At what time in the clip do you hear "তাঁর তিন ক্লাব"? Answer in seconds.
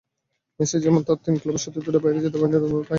1.03-1.57